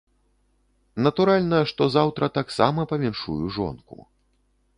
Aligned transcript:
Натуральна, 1.07 1.59
што 1.73 1.81
заўтра 1.97 2.31
таксама 2.39 2.87
павіншую 2.93 3.41
жонку. 3.61 3.95